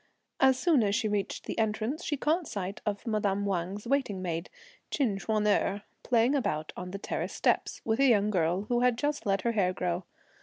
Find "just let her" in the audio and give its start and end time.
8.97-9.51